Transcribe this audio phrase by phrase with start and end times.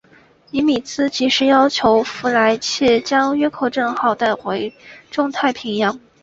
[0.49, 4.73] 尼米兹即时要求弗莱彻将约克镇号带回
[5.11, 5.99] 中太平洋。